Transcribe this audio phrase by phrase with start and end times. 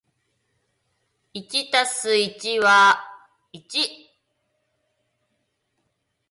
[1.31, 1.41] 一
[1.71, 3.07] 足す一は
[3.53, 3.83] 一ー